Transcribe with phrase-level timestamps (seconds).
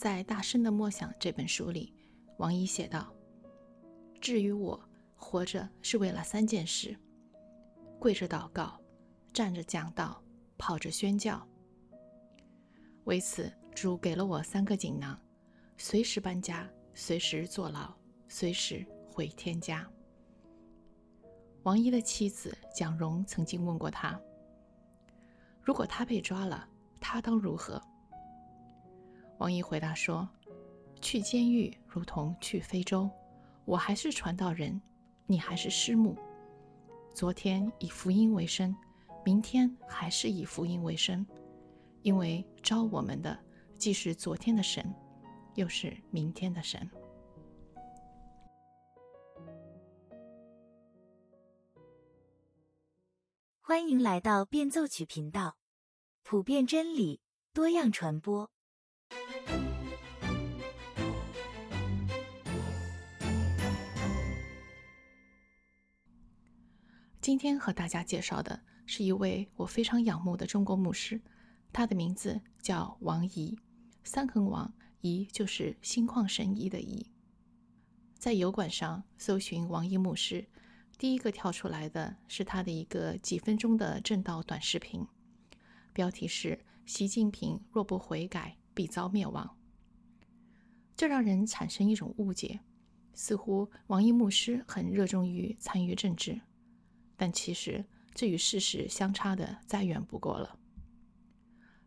[0.00, 1.94] 在《大声的默想》这本书里，
[2.38, 3.12] 王一写道
[4.18, 4.82] ：“至于我，
[5.14, 6.96] 活着是为了三件事：
[7.98, 8.80] 跪着祷告，
[9.30, 10.24] 站着讲道，
[10.56, 11.46] 跑着宣教。
[13.04, 15.20] 为此，主给了我三个锦囊，
[15.76, 17.94] 随时搬家，随时坐牢，
[18.26, 19.86] 随时回天家。”
[21.64, 24.18] 王一的妻子蒋蓉曾经问过他
[25.62, 26.66] ：“如果他被抓了，
[26.98, 27.78] 他当如何？”
[29.40, 30.28] 王一回答说
[31.00, 33.08] ：“去监狱如同去非洲，
[33.64, 34.78] 我还是传道人，
[35.24, 36.14] 你还是师母。
[37.14, 38.76] 昨天以福音为生，
[39.24, 41.26] 明天还是以福音为生，
[42.02, 43.34] 因为招我们的
[43.78, 44.94] 既是昨天的神，
[45.54, 46.86] 又是明天的神。”
[53.62, 55.56] 欢迎来到变奏曲频道，
[56.24, 57.22] 普遍真理，
[57.54, 58.50] 多样传播。
[67.20, 71.20] 今天和大家介绍的是一位我非常仰慕的中国牧师，
[71.70, 73.58] 他的名字叫王怡，
[74.02, 77.06] 三横王怡就是心旷神怡的怡。
[78.14, 80.48] 在油管上搜寻王怡牧师，
[80.96, 85.06] 第一个跳出来的是他的一个几分钟的正道短视频，
[85.92, 89.58] 标题是“习近平若不悔改，必遭灭亡”。
[90.96, 92.60] 这让人产生一种误解，
[93.12, 96.40] 似乎王怡牧师很热衷于参与政治。
[97.20, 100.58] 但其实这与事实相差的再远不过了。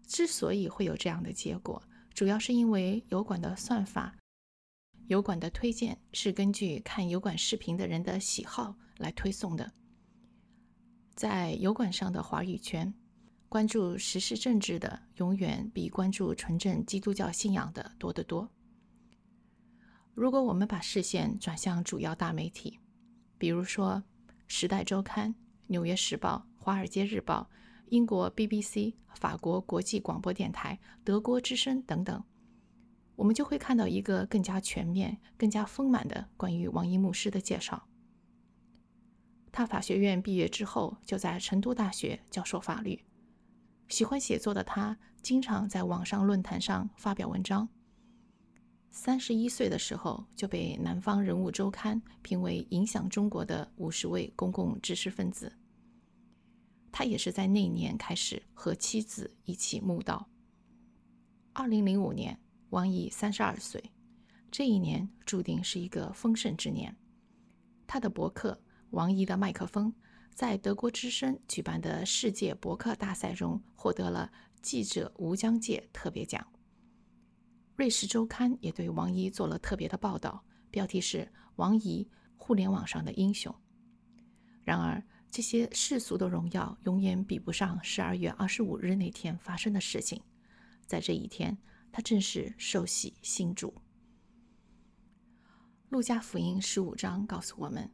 [0.05, 1.81] 之所以会有这样的结果，
[2.13, 4.15] 主要是因为油管的算法，
[5.07, 9.73] 油管的推荐是根据看油管视频的人的喜好来推送的。
[11.15, 12.93] 在油管上的华语圈，
[13.49, 18.47] 关注时事政治的永远比关注纯正基督教信仰的多得多。
[20.13, 22.79] 如果我们把视线转向主要大媒体，
[23.39, 23.95] 比如说，
[24.47, 25.29] 《时代周刊》、
[25.67, 27.49] 《纽约时报》、《华尔街日报》、
[27.89, 32.23] 英国 BBC、法国国际广播电台、德国之声等等，
[33.15, 37.87] 我们就会看到一个更加全面、更加丰满的关于王一牧师的介绍。
[39.51, 43.03] 他法学院毕业之后，就在成都大学教授法律。
[43.87, 47.69] 喜欢写作的他，经常在网上论坛上发表文章。
[48.95, 55.51] 三十一岁的时候就被《南方人物周刊》评为影响中国的五十位公共知识分子。
[56.91, 60.29] 他也是在那年开始和妻子一起慕道。
[61.53, 62.39] 二零零五年，
[62.69, 63.83] 王毅三十二岁，
[64.51, 66.95] 这一年注定是一个丰盛之年。
[67.87, 68.51] 他的博客
[68.91, 69.91] 《王毅的麦克风》
[70.35, 74.31] 在德国之声举办的世界博客大赛中获得了
[74.61, 76.47] 记者无疆界特别奖。
[77.83, 82.07] 瑞士周刊也对王一做了特别的报道，标题是“王怡，
[82.37, 83.53] 互联网上的英雄”。
[84.63, 90.23] 然而，这些世俗的荣耀永远比不上十二月二十五日那天发生的事情。
[90.87, 91.57] 在这一天，
[91.91, 93.73] 他正是受洗信主。
[95.89, 97.91] 路加福音十五章告诉我们，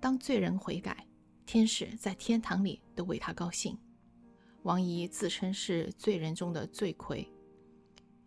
[0.00, 1.06] 当罪人悔改，
[1.46, 3.78] 天使在天堂里都为他高兴。
[4.64, 7.31] 王怡自称是罪人中的罪魁。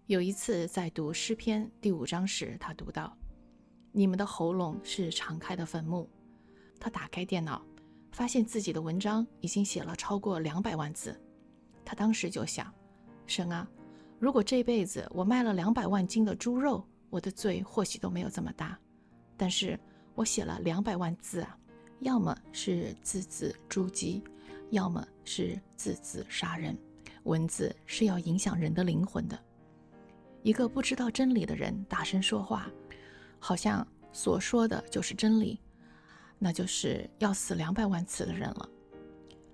[0.08, 3.18] 有一次在读诗篇第五章时，他读到
[3.92, 6.08] ：“你们的喉咙是敞开的坟墓。”
[6.80, 7.66] 他打开电脑，
[8.12, 11.20] 发现自己的文章已经写了超过两百万字。
[11.84, 12.72] 他当时就想
[13.26, 13.68] ：“神啊，
[14.20, 18.78] 如果这辈子我卖了两百万斤的猪肉，我的罪或许都没有这么大。
[19.36, 19.80] 但是
[20.14, 21.58] 我写了两百万字啊，
[22.02, 24.24] 要么是字字诛鸡，
[24.70, 26.78] 要么是字字杀人。
[27.24, 29.40] 文字是要影响人的灵魂的。”
[30.46, 32.72] 一个不知道真理的人大声说话，
[33.40, 35.60] 好像所说的就是真理，
[36.38, 38.70] 那就是要死两百万次的人了。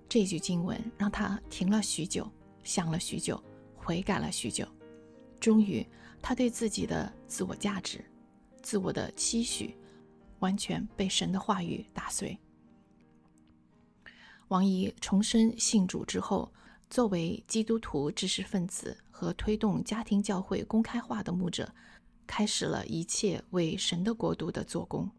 [0.06, 2.30] 这句经文让他停了许久，
[2.62, 3.42] 想了许久，
[3.74, 4.68] 悔改了许久。
[5.40, 5.82] 终于，
[6.20, 8.04] 他对自己的自我价值、
[8.60, 9.74] 自我的期许，
[10.40, 12.38] 完全被神的话语打碎。
[14.48, 16.52] 王姨重生信主之后。
[16.92, 21.74] 作为基督徒知识分子和推动家庭教会公开化的牧者，
[22.26, 25.10] 开始了一切为神的国度的做工。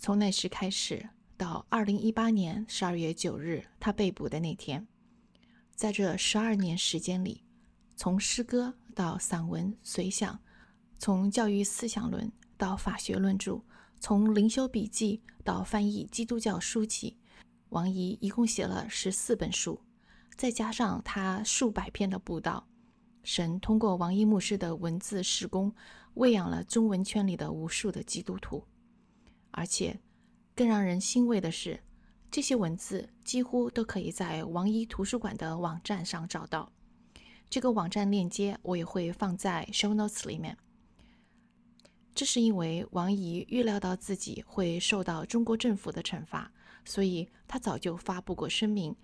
[0.00, 4.88] 从那时开始到二零一八年十二月九日他被捕的那天，
[5.76, 7.44] 在这十二年时间里，
[7.94, 10.40] 从诗歌到散文随想，
[10.98, 13.62] 从教育思想论到法学论著，
[14.00, 17.18] 从灵修笔记到翻译基督教书籍，
[17.68, 19.80] 王怡一共写了十四本书。
[20.36, 22.66] 再加上他数百篇的布道，
[23.22, 25.72] 神通过王一牧师的文字施工，
[26.14, 28.64] 喂养了中文圈里的无数的基督徒。
[29.50, 30.00] 而且，
[30.56, 31.78] 更让人欣慰的是，
[32.30, 36.72] 这些文字几乎都可以在王一图书馆的网站上找到。
[37.48, 40.56] 这个网站链接我也会放在 show notes 里面。
[42.14, 46.50] 这是因为王怡预料到自己会受到中国政府的惩罚，
[46.84, 48.96] 所以他早就发布过声明，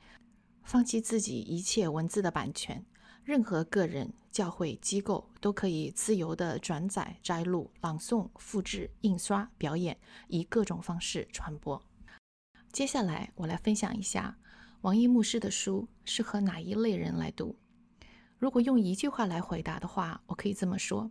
[0.68, 2.84] 放弃自己一切文字的版权。
[3.24, 11.82] 任何个人、教会、机构都可以自由地转载、摘录、朗诵、复制、印刷、表演，以各种方式传播。
[12.70, 14.36] 接下来，我来分享一下
[14.82, 17.56] 王一牧师的书适合哪一类人来读。
[18.36, 21.10] 如果用一句话来回答的话，我可以这么说。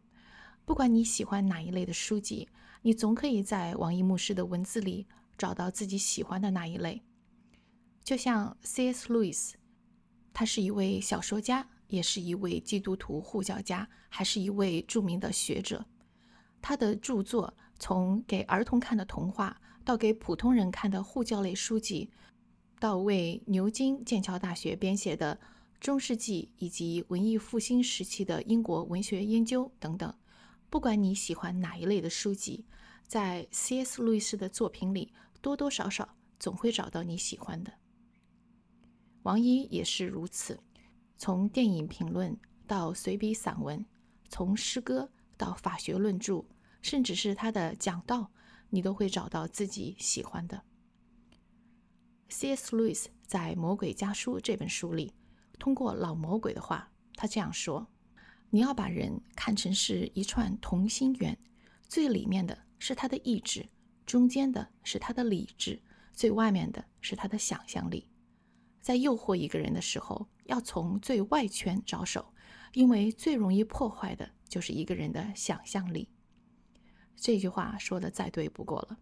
[0.65, 2.47] 不管你喜欢哪一类的书籍，
[2.83, 7.01] 你总可以在王一牧师的文字里找到自己喜欢的那一类。
[8.07, 9.11] 就像 C.S.
[9.11, 9.57] 路易斯，
[10.33, 15.85] 他是一位小说家，也是一位基督徒护教家，还是一位著名的学者。
[16.61, 22.09] 他的著作从给儿童看的童话，到给普通人看的护教类书籍，
[22.79, 25.37] 到为牛津、剑桥大学编写的
[25.81, 30.15] 中世纪以及文艺复兴时期的英国文学研究等等。
[30.69, 32.63] 不管你喜欢哪一类的书籍，
[33.05, 34.01] 在 C.S.
[34.01, 35.11] 路易斯的作品里，
[35.41, 37.73] 多多少少总会找到你喜欢的。
[39.23, 40.59] 王一也是如此，
[41.17, 43.85] 从电影评论到随笔散文，
[44.29, 46.45] 从诗歌到法学论著，
[46.81, 48.31] 甚至是他的讲道，
[48.69, 50.63] 你都会找到自己喜欢的。
[52.29, 52.75] C.S.
[52.75, 55.13] 路易斯在《魔鬼家书》这本书里，
[55.57, 57.87] 通过老魔鬼的话，他这样说。
[58.49, 61.37] 你要把人看成是一串同心圆，
[61.89, 63.67] 最里面的是他的意志，
[64.05, 65.81] 中间的是他的理智，
[66.13, 68.07] 最外面的是他的想象力。
[68.87, 72.33] 在诱惑一个人的时候，要从最外圈着手，
[72.71, 76.07] 因为最容易破坏的就是一个人的想象力。
[77.13, 78.97] 这句话说的再对不过了，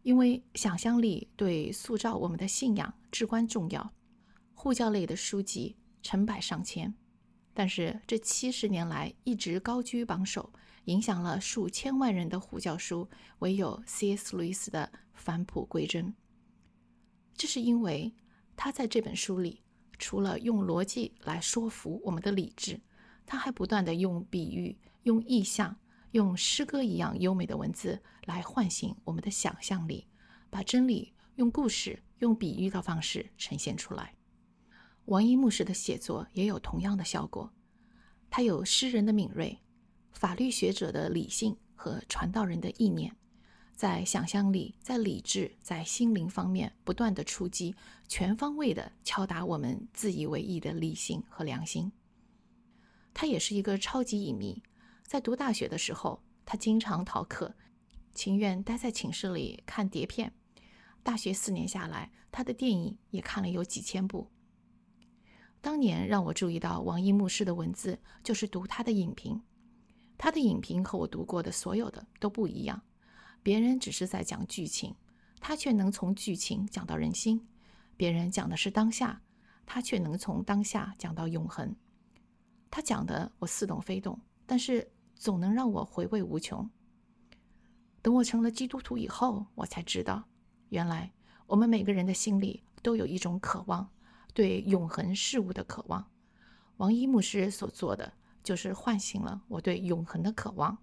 [0.00, 3.92] 因为想象力对塑造我们的信仰至关重要。
[4.54, 6.94] 护教类的书籍成百上千。
[7.52, 10.50] 但是这七十年来一直高居榜首，
[10.86, 13.06] 影响了数千万人的护教书，
[13.40, 14.34] 唯有 C.S.
[14.34, 16.06] 路易斯的《返璞归真》。
[17.34, 18.14] 这是因为
[18.62, 19.62] 他在这本书里，
[19.98, 22.78] 除了用逻辑来说服我们的理智，
[23.24, 25.74] 他还不断的用比喻、用意象、
[26.10, 30.06] 用诗歌一样优美的文字来唤醒我们的想象力，
[30.50, 34.14] 把真理用故事、用比喻的方式呈现出来。
[35.06, 37.50] 王一牧师的写作也有同样的效果，
[38.28, 39.58] 他有诗人的敏锐、
[40.12, 43.16] 法律学者的理性和传道人的意念，
[43.80, 47.74] 在想象力、在理智、在心灵方面不断的出击，
[48.06, 51.90] 全方位的敲打我们自以为意的理性和良心。
[53.14, 54.62] 他也是一个超级影迷，
[55.06, 57.54] 在读大学的时候，他经常逃课，
[58.12, 60.30] 情愿待在寝室里看碟片。
[61.02, 64.28] 大学四年下来，他的电影也看了有几千部。
[65.62, 69.40] 当年让我注意到王一牧师的文字，就是读他的影评。
[70.18, 72.82] 他的影评和我读过的所有的都不一样。
[73.42, 74.94] 别人只是在讲剧情，
[75.40, 77.38] 他却能从剧情讲到人心；
[77.96, 79.22] 别人讲的是当下，
[79.64, 81.74] 他却能从当下讲到永恒。
[82.70, 86.68] 他讲的我似懂非懂，但是总能让我回味无穷。
[88.02, 90.24] 等我成了基督徒以后，我才知道，
[90.68, 91.12] 原来
[91.46, 93.88] 我们每个人的心里都有一种渴望。
[94.32, 96.08] 对永恒事物的渴望，
[96.76, 98.12] 王一牧师所做的
[98.44, 100.78] 就是唤醒了我对永恒的渴望。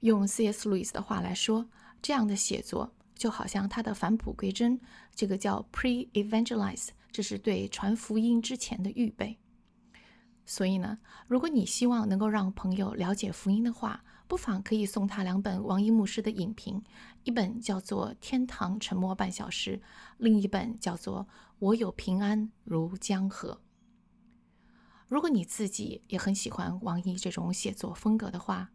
[0.00, 0.66] 用 C.S.
[0.68, 1.68] 路易斯的话来说，
[2.00, 4.80] 这样的写作就好像他的返璞归真，
[5.14, 9.38] 这个叫 pre-evangelize，这是对传福音之前的预备。
[10.46, 16.82] 所以呢，如果你希望能够让朋友了解福音的话，不妨可以送他两本王一牧师的影评，
[17.24, 19.76] 一本叫做《天堂沉默半小时》，
[20.16, 21.20] 另一本叫做
[21.58, 23.52] 《我有平安如江河》。
[25.08, 28.70] 如果你自己也很喜欢王一这种写作风格的话，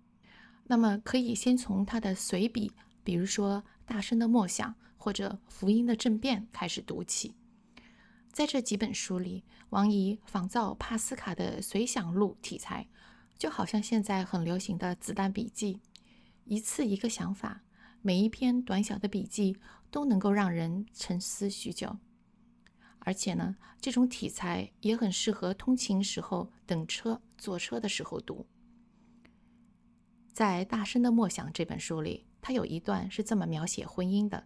[0.65, 2.71] 那么可以先从他的随笔，
[3.03, 7.35] 比如说《大声的默想》或者《福音的政变》开始读起。
[8.31, 12.87] 在这几本书里，王怡仿造帕斯卡的随想录题材。
[13.35, 15.81] 就好像现在很流行的子弹笔记，
[16.45, 17.63] 一次一个想法，
[18.01, 19.57] 每一篇短小的笔记
[19.91, 21.97] 都能够让人沉思许久。
[22.99, 28.45] 而且呢，这种题材也很适合通勤时候、等车、坐车的时候读。
[30.31, 34.45] 在《大声的默想》这本书里，他有一段是这么描写婚姻的：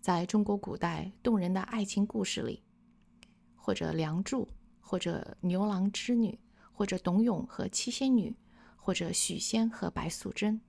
[0.00, 2.62] 在中国古代动人的爱情故事里，
[3.56, 4.46] 或者梁祝，
[4.80, 6.38] 或者牛郎织女。
[6.74, 8.34] 或者董永和七仙女，
[8.76, 10.60] 或者许仙和白素贞。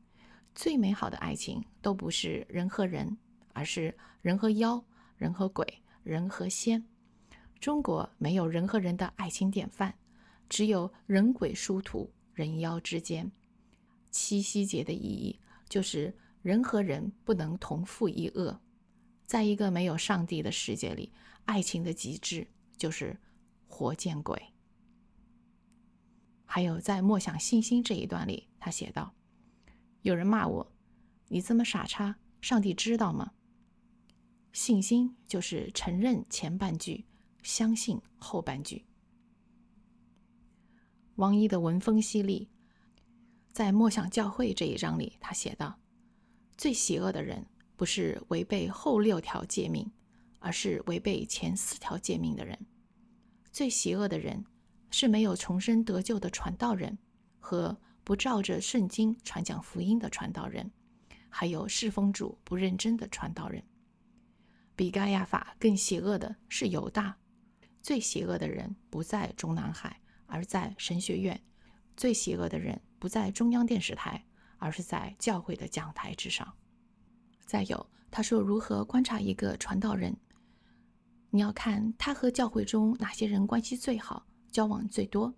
[0.54, 3.18] 最美好的爱情都不是人和人，
[3.54, 4.84] 而是人和妖、
[5.16, 5.66] 人和鬼、
[6.04, 6.86] 人和仙。
[7.60, 9.96] 中国没有人和人的爱情典范，
[10.50, 13.32] 只有人鬼殊途、人妖之间。
[14.12, 15.40] 七夕节的意义
[15.74, 18.62] 就是人和人不能同负一恶。
[19.26, 21.12] 在一个没有上帝的世界里，
[21.46, 23.18] 爱情的极致就是
[23.66, 24.40] 活见鬼。
[26.46, 29.16] 还有在默想信心这一段里，他写道
[30.04, 30.72] ：“有人骂我，
[31.30, 33.32] 你这么傻叉，上帝知道吗？”
[34.54, 37.04] 信心就是承认前半句。
[37.42, 38.86] 相信后半句。
[41.16, 42.48] 王一的文风犀利，
[43.54, 45.78] 在《默想教会》这一章里，他写道
[46.58, 47.46] ：“最邪恶的人
[47.76, 49.92] 不是违背后六条诫命，
[50.40, 52.58] 而是违背前四条诫命的人。
[53.52, 54.44] 最邪恶的人
[54.90, 56.98] 是没有重生得救的传道人，
[57.40, 60.72] 和不照着圣经传讲福音的传道人，
[61.30, 63.64] 还有侍奉主不认真的传道人。
[64.76, 67.16] 比盖亚法更邪恶的是犹大。”
[67.84, 71.38] 最邪恶的人不在中南海，而在神学院；
[71.96, 74.24] 最邪恶的人不在中央电视台，
[74.60, 76.54] 而是在教会的讲台之上。
[77.46, 80.16] 再有，他说如何观察一个传道人？
[81.30, 85.34] 你要看他和教会中哪些人关系最好，交往最多，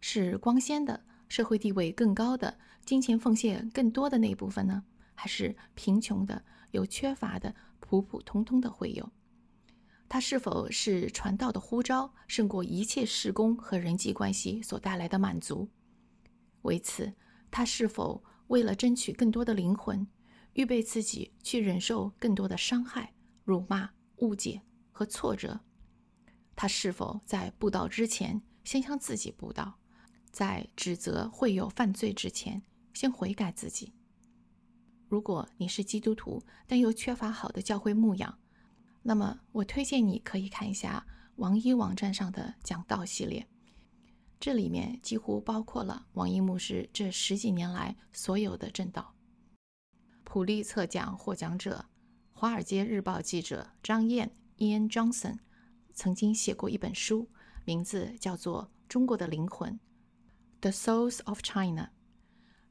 [0.00, 4.82] 是光鲜的、社会地位更高的、金钱奉献更多的那部分呢，
[5.14, 9.08] 还是贫穷的、有缺乏的、普普通通的会友？
[10.08, 15.68] 他是否是传道的呼召胜过一切事工和人际关系所带来的满足？
[16.64, 17.14] 为此，
[17.50, 20.06] 他是否为了争取更多的灵魂，
[20.52, 24.60] 预备自己去忍受更多的伤害、辱骂、误解
[24.92, 25.60] 和挫折？
[26.56, 29.78] 他是否在布道之前先向自己布道，
[30.30, 33.92] 在指责会有犯罪之前先悔改自己？
[35.08, 38.38] 如果你是基督徒，但又缺乏好的教会牧养，
[39.02, 41.06] 那么，我推荐你可以看一下
[41.36, 43.46] 王一网站上的讲道系列，
[44.44, 49.14] 这里面几乎包括了王一牧师这十几年来所有的正道。
[50.22, 51.86] 普利策奖获奖者、
[52.38, 55.38] 《华尔街日报》记者张燕 （Ian Johnson）
[55.94, 57.30] 曾经写过一本书，
[57.64, 59.72] 名字叫做《中国的灵魂》
[60.60, 61.88] （The Souls of China）。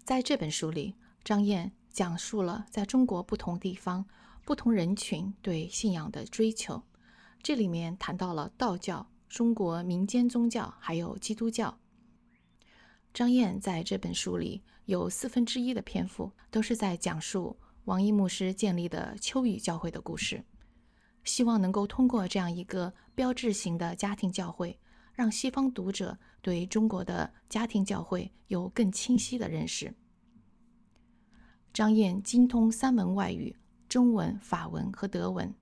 [0.04, 4.06] 在这本书里，张燕讲述了在中国不同地方。
[4.46, 6.84] 不同人群对信仰的追求，
[7.42, 11.76] 这里面谈到了道教、中国民间宗教，还有基督教。
[13.16, 20.46] 张燕在这本书里有四分之一的篇幅都是在讲述王一牧师建立的秋雨教会的故事，
[21.24, 24.80] 希望能够通过这样一个标志性的家庭教会，
[25.16, 29.92] 让西方读者对中国的家庭教会有更清晰的认识。
[31.74, 33.56] 张燕精通三门外语。
[33.90, 35.54] 中文、法文和德文。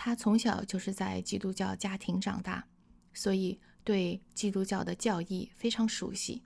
[0.00, 2.68] 他从小就是在基督教家庭长大，
[3.12, 6.44] 所以对基督教的教义非常熟悉。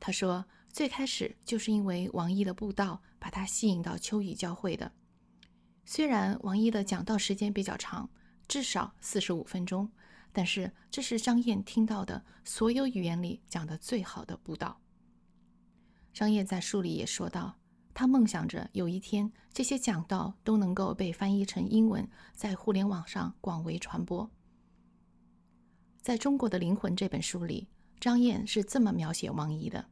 [0.00, 4.90] 他说，最开始就是因为王毅的布道把他吸引到秋雨教会的。
[5.84, 8.08] 虽然王一的讲道时间比较长，
[8.48, 9.92] 至少四十五分钟，
[10.32, 14.80] 但是这是张燕听到的所有语言里讲的最好的布道。
[16.14, 17.58] 张燕在书里也说到。
[17.98, 24.30] 他梦想着有一天，这些讲道都能够被翻译成英文，在互联网上广为传播。
[26.02, 29.86] 在中国的灵魂这本书里，张燕是这么描写王怡的：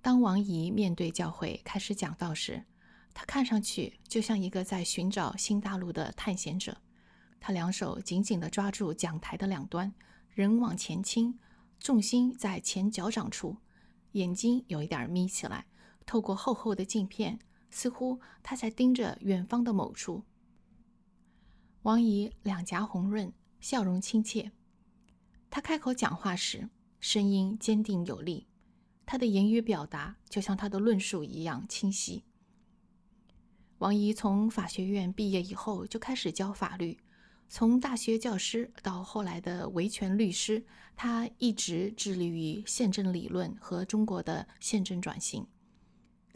[0.00, 2.62] 当王怡面对教会开始讲道时，
[3.12, 6.76] 他看上去就像一个在寻找新大陆的探险者。
[7.40, 9.92] 他两手紧紧地抓住讲台的两端，
[10.30, 11.36] 人往前倾，
[11.80, 13.56] 重心在前脚掌处，
[14.12, 15.66] 眼睛有一点眯起来。
[16.08, 17.38] 透过厚厚的镜片，
[17.68, 20.24] 似乎他在盯着远方的某处。
[21.82, 24.50] 王姨两颊红润，笑容亲切。
[25.50, 28.46] 她开口讲话时，声音坚定有力，
[29.04, 32.24] 她的言语表达就像她的论述一样清晰。
[33.76, 36.98] 王姨从法学院毕业以后就开始教法律，
[37.50, 40.64] 从大学教师到后来的维权律师，
[40.96, 45.46] 她一直致力于宪政理论和中国的宪政转型。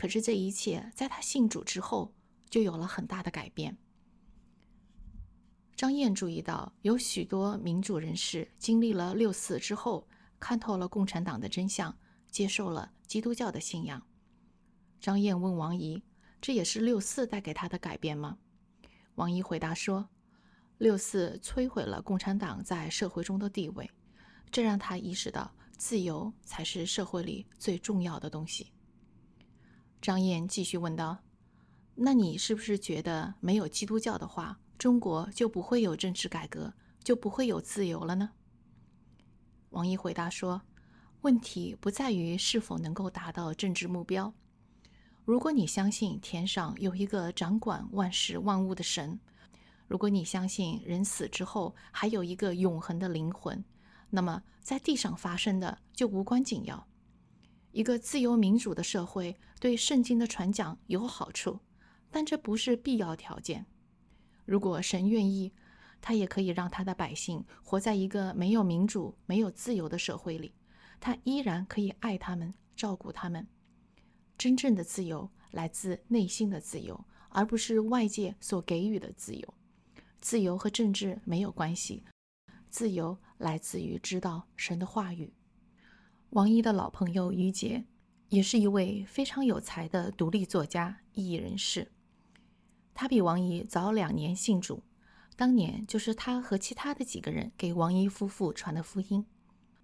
[0.03, 2.13] 可是这一切在他信主之后
[2.51, 3.79] 就有了很大的改变。
[5.77, 10.09] 张燕注意到，有许多民主人士经历了六四之后，
[10.41, 11.97] 看透了共产党的真相，
[12.33, 14.05] 接受了基督教的信仰。
[15.01, 16.03] 张燕问王怡
[16.43, 18.37] ：“这也是六四带给他的改变吗？”
[19.15, 20.09] 王姨回答说
[20.79, 23.89] ：“六四摧毁了共产党在社会中的地位，
[24.51, 28.72] 这让他意识到自由才是社会里最重要的东西。
[30.03, 31.17] 张燕继续问道
[31.95, 38.31] ：“那你是不是觉得没有基督教的话，中国就不会有政治改革，就不会有自由了呢？”
[39.71, 40.61] 王毅回答说
[41.23, 44.35] ：“问题不在于是否能够达到政治目标。
[45.25, 49.21] 如果你相信天上有一个掌管万事万物的神，
[49.87, 53.65] 如果你相信人死之后还有一个永恒的灵魂，
[54.11, 56.85] 那么在地上发生的就无关紧要。”
[57.73, 61.59] 一个自由民主的社会对圣经的传讲有好处，
[62.11, 63.65] 但这不是必要条件。
[64.45, 65.53] 如果神愿意，
[66.01, 70.53] 他也可以让他的百姓活在一个没有民主、没有自由的社会里，
[71.01, 73.47] 他依然可以爱他们、照顾他们。
[74.37, 79.55] 真正的自由来自内心的自由，而不是外界所给予的自由。
[80.21, 82.05] 自由和政治没有关系，
[82.69, 85.33] 自由来自于知道神的话语。
[86.33, 87.85] 王一的老朋友于杰，
[88.31, 91.93] 也是一位非常有才的独立作家、异议人士。
[92.95, 94.83] 他比王一早两年信主，
[95.37, 99.27] 当年就是他和其他的几个人给王一夫妇传的福音。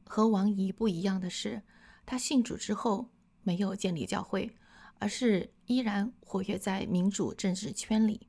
[0.07, 1.63] 和王一不一样的是，
[2.07, 3.11] 他信主之后
[3.43, 4.57] 没有建立教会，
[4.99, 8.27] 而是依然活跃在民主政治圈里。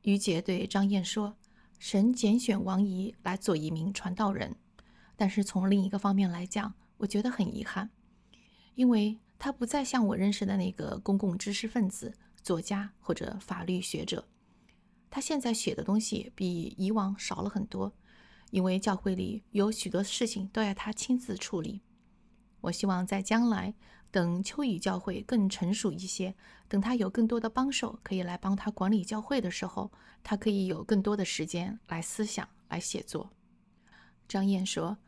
[0.00, 1.36] 于杰对张燕说
[1.78, 4.56] ：“神拣选王一来做一名传道人。”
[5.22, 7.90] 但是从另一个方面来讲，我觉得很遗憾，
[8.74, 12.12] 因为他不再像我认识的那个公共知识分子、
[12.42, 14.26] 作家或者法律学者。
[15.08, 17.92] 他现在写的东西比以往少了很多，
[18.50, 21.82] 因为教会里有许多事情都要他亲自处理。
[22.62, 23.76] 我希望在将来，
[24.10, 26.34] 等秋雨教会更成熟一些，
[26.66, 29.92] 等他有更多的帮手可以来帮他管理教会的时候，
[30.24, 33.30] 他可以有更多的时间来思想、来写作。
[34.26, 34.98] 张燕说。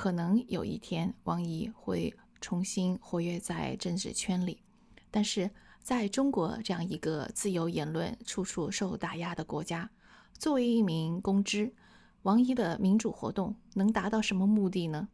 [0.00, 4.62] 可能有一天，王毅会重新活跃在政治圈里，
[5.10, 5.50] 但是
[5.82, 9.90] 在中国这样一个自由言论处处受打压的国家，
[10.32, 11.74] 作为一名公知，
[12.22, 15.10] 王毅的民主活动能达到什么目的呢？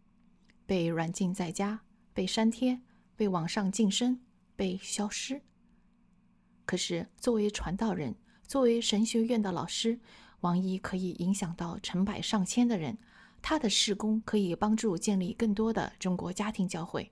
[0.67, 1.81] 被软禁在家，
[2.15, 2.81] 被删帖，
[3.17, 4.21] 被网上晋升，
[4.55, 5.43] 被消失。
[6.65, 8.15] 可是作为传道人，
[8.47, 9.99] 作为神学院的老师，
[10.43, 12.97] 王一可以影响到成百上千的人。
[13.49, 17.09] 他的事工可以帮助建立更多的中国家庭教会，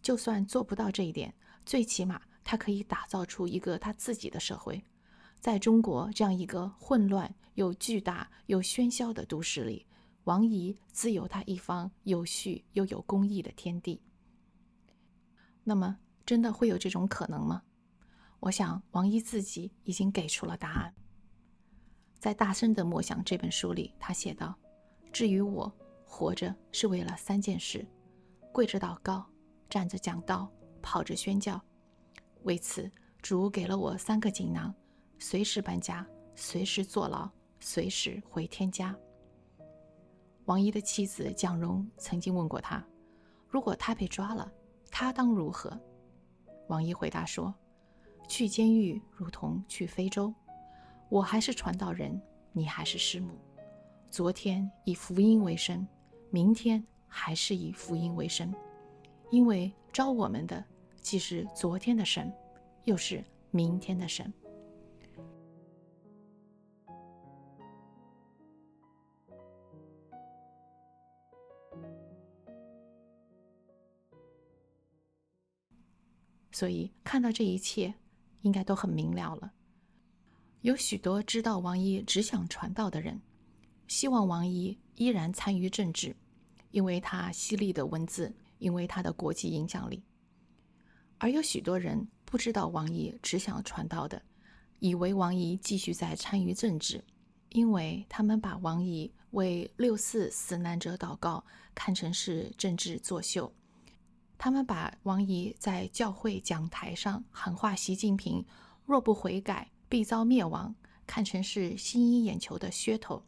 [0.00, 4.80] 就算做不到这一点，最起码他可以打造出一个他自己的社会。
[5.40, 9.84] 在中国这样一个混乱又巨大又喧嚣的都市里，
[10.22, 14.00] 王怡自有他一方有序又有公益的天地。
[15.64, 17.64] 那么，真的会有这种可能吗？
[18.38, 20.94] 我想，王一自己已经给出了答案。
[22.20, 24.56] 在《大声的默想》这本书里，他写道。
[25.16, 25.72] 至于我，
[26.04, 27.86] 活着是为了三件事：
[28.52, 29.24] 跪着祷告，
[29.66, 30.46] 站着讲道，
[30.82, 31.58] 跑着宣教。
[32.42, 32.90] 为此，
[33.22, 34.74] 主给了我三个锦囊：
[35.18, 37.26] 随时搬家，随时坐牢，
[37.60, 38.94] 随时回天家。
[40.44, 42.86] 王一的妻子蒋蓉曾经问过他
[43.48, 44.52] ：“如果他被抓了，
[44.90, 45.80] 他当如何？”
[46.68, 47.54] 王一回答说
[48.28, 50.34] ：“去监狱如同去非洲，
[51.08, 52.20] 我还是传道人，
[52.52, 53.30] 你还是师母。”
[54.16, 55.86] 昨天以福音为生，
[56.30, 58.50] 明天还是以福音为生，
[59.30, 60.64] 因为招我们的
[61.02, 62.32] 既是昨天的神，
[62.84, 64.32] 又是明天的神。
[76.50, 77.92] 所以看到这一切，
[78.40, 79.52] 应该都很明了了。
[80.62, 83.20] 有许多知道王一只想传道的人。
[83.88, 86.16] 希望王毅依然参与政治，
[86.70, 90.02] 因为他犀利的文字，因为他的国际影响力。
[91.18, 94.20] 而有许多人不知道王毅只想传道的，
[94.80, 97.02] 以为王毅继续在参与政治，
[97.50, 101.44] 因为他们把王毅为六四死难者祷告
[101.74, 103.52] 看成是政治作秀，
[104.36, 108.44] 他们把王毅在教会讲台上喊话习近平
[108.84, 110.74] 若不悔改必遭灭亡
[111.06, 113.22] 看成是吸引眼球的噱头。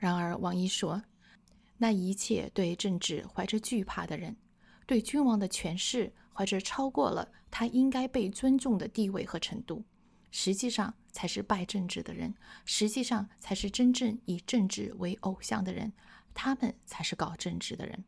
[0.00, 1.02] 然而，王一说
[1.76, 4.34] ：“那一切对政治怀着惧怕的人，
[4.86, 9.84] 对君王的权势怀着超过了他应该被尊重的地位和程度，
[10.30, 12.34] 实际上才是拜政治的人，
[12.64, 15.92] 实际上才是真正以政治为偶像的人，
[16.32, 18.02] 他们才是搞政治的人。”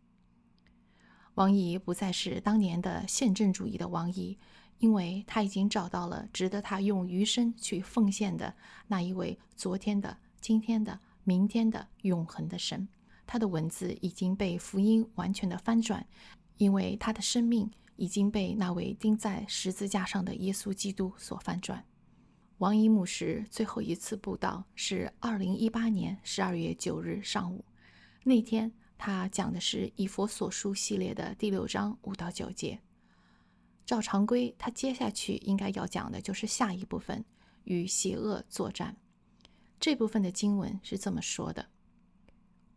[1.35, 4.39] 王毅不再是当年的宪政主义的王毅，
[4.79, 8.55] 因为他已经找到了值得他用余生去奉献的
[8.87, 10.99] 那一位昨天的、今天的。
[11.25, 12.89] 明天的永恒的神，
[13.27, 16.07] 他的文字已经被福音完全的翻转，
[16.57, 21.85] 因为他的生命已经被那位钉在十字架上的耶稣基督所翻转。
[22.59, 27.65] 王一牧师最后一次布道是二零一八年十二月九日上午，
[28.25, 32.81] 那天他讲的是《以佛所书》系列的第六章五到九节。
[33.85, 37.25] 照常规，他接下去应该要讲的就是下一部分——
[37.65, 38.97] 与邪恶作战。
[39.83, 41.67] 这部分的经文是这么说的：“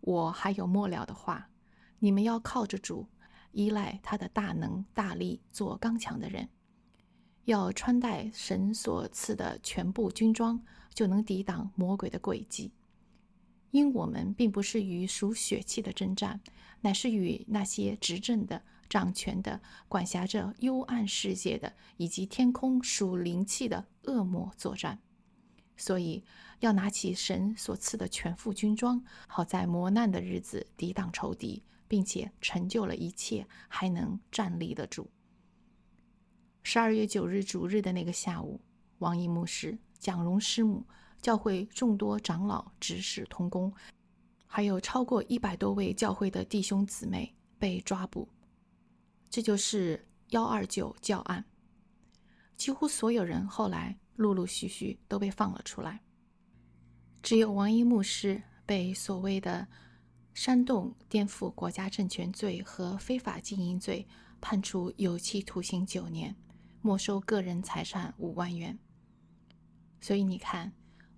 [0.02, 1.52] 我还有末了的话，
[2.00, 3.08] 你们要靠着主，
[3.52, 6.50] 依赖他的大能大力，做刚强的人。”
[7.46, 10.60] 要穿戴神所赐的全部军装，
[10.96, 12.72] 就能抵挡魔鬼的诡计。
[13.70, 16.42] 因我们并不是与属血气的征战，
[16.82, 25.00] 乃是与那些执政的、掌权的、管辖着幽暗世界的，以及天空属灵气的恶魔作战。
[25.78, 26.24] 所以，
[26.60, 35.10] 要拿起神所赐的全副军装，好在磨难的日子抵挡仇敌，并且成就了一切，还能站立得住。
[36.64, 38.60] 十二月九日主日的那个下午，
[39.00, 40.86] 王毅牧师、蒋荣师母、
[41.22, 43.72] 教会众多长老、执事、同工，
[44.48, 48.28] 还有超过一百多位教会的弟兄姊妹被抓捕。
[49.30, 51.46] 这就是幺二九教案。
[52.56, 56.02] 几乎所有人后来陆陆续续都被放了出来，
[57.22, 59.68] 只有王一牧师被所谓的
[60.34, 64.08] 煽动、颠覆国家政权罪和非法经营罪
[64.40, 66.36] 判处有期徒刑九年。
[66.82, 68.78] 没收个人财产五万元。
[70.00, 70.72] 所以你看，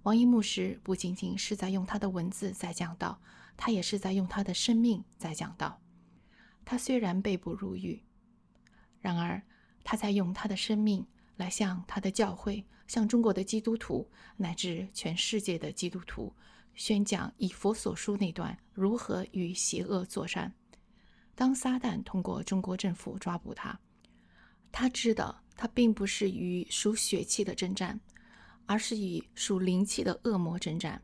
[0.03, 3.21] 王一牧师不仅仅是在用他的文字在讲道，
[3.57, 5.81] 他也是在用他的生命在讲道。
[6.63, 8.01] 他虽然被捕入狱，
[9.01, 9.43] 然而
[9.83, 11.05] 他在用他的生命
[11.35, 16.33] 来向他的教会、向中国的基督徒乃至全世界的基督徒
[16.73, 20.53] 宣讲以佛所书那段如何与邪恶作战。
[21.35, 23.79] 当撒旦通过中国政府抓捕他，
[24.71, 25.43] 他知道。
[25.59, 27.99] 他并不是与属血气的征战，
[28.67, 31.01] 而是与属灵气的恶魔征战。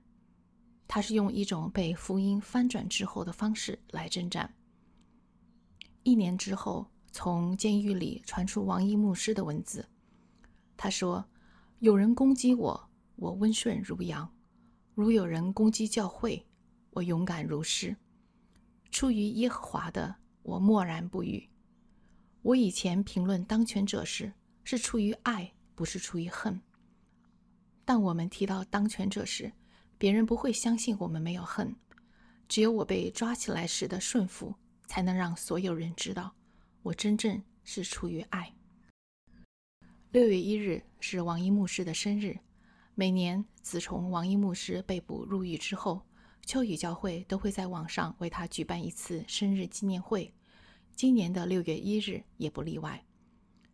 [0.88, 4.54] 他是用一种被福音翻转之后的方式来征战。
[6.04, 9.90] 一年之后，从监狱里传出王一牧师的文字。
[10.78, 11.26] 他说
[11.84, 14.26] ：“有人攻击我，我温顺如羊；
[14.96, 16.48] 如有人攻击教会，
[16.92, 17.94] 我勇敢如狮。
[18.90, 21.50] 出于耶和华的，我默然不语。
[22.42, 24.32] 我以前评论当权者时。”
[24.64, 26.58] 是出于爱，不是出于恨。
[27.84, 29.52] 但我们提到当权者时，
[29.98, 31.76] 别人不会相信我们没有恨。
[32.48, 34.56] 只有我被抓起来时的顺服，
[34.88, 36.34] 才能让所有人知道
[36.82, 38.56] 我真正是出于爱。
[40.14, 42.38] 六月一日是王一牧师的生日。
[42.94, 46.04] 每年自从王一牧师被捕入狱之后，
[46.46, 50.32] 秋雨教会都会在网上为他举办一次生日纪念会。
[50.96, 53.04] 今年的六月一日也不例外。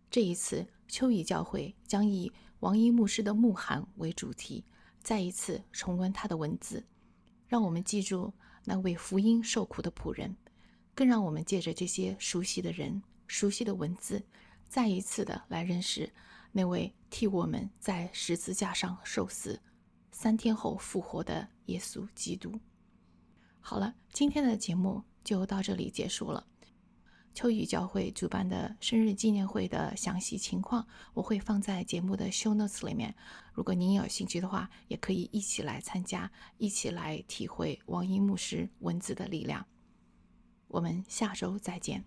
[0.10, 0.66] 这一次。
[0.88, 4.64] 秋雨教会将以王一牧师的牧函为主题，
[5.04, 6.84] 再一次重温他的文字，
[7.48, 10.36] 让我们记住那位福音受苦的仆人，
[10.96, 14.26] 更让我们借着这些熟悉的人、熟悉的文字，
[14.68, 16.12] 再一次的来认识
[16.52, 19.62] 那位替我们在十字架上受死、
[20.12, 22.60] 三天后复活的耶稣基督。
[23.60, 26.46] 好了，今天的节目就到这里结束了。
[27.32, 33.16] 秋雨教会主办的生日纪念会的详细情况，我会放在节目的 show notes 里面。
[33.54, 39.66] 如果您有兴趣的话，也可以一起来参加，一起来体会王一牧师文字的力量。
[40.68, 42.04] 我们下周再见。